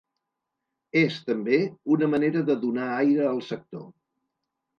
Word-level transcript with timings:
És, 1.01 1.17
també, 1.27 1.59
una 1.97 2.09
manera 2.15 2.41
de 2.49 2.57
donar 2.65 2.89
aire 2.95 3.29
al 3.35 3.45
sector. 3.51 3.87